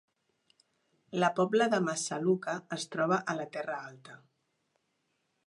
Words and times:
La 1.23 1.29
Pobla 1.39 1.67
de 1.73 1.81
Massaluca 1.89 2.57
es 2.79 2.87
troba 2.97 3.21
a 3.35 3.37
la 3.43 3.47
Terra 3.59 3.79
Alta 3.93 4.19